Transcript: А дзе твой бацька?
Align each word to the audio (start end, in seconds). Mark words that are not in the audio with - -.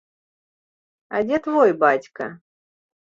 А 1.15 1.21
дзе 1.27 1.37
твой 1.49 1.71
бацька? 1.85 2.23